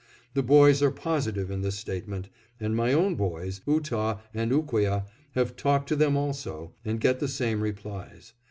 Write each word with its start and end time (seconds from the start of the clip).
The 0.33 0.41
boys 0.41 0.81
are 0.81 0.89
positive 0.89 1.51
in 1.51 1.61
this 1.61 1.75
statement, 1.77 2.27
and 2.59 2.75
my 2.75 2.91
own 2.91 3.13
boys, 3.13 3.61
Ootah 3.67 4.19
and 4.33 4.51
Ooqueah, 4.51 5.05
have 5.33 5.55
talked 5.55 5.87
to 5.89 5.95
them 5.95 6.17
also, 6.17 6.73
and 6.83 6.99
get 6.99 7.19
the 7.19 7.27
same 7.27 7.61
replies. 7.61 8.33